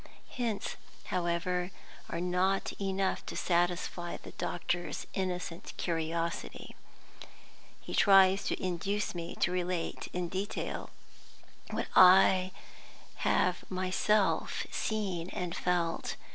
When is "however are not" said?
1.03-2.73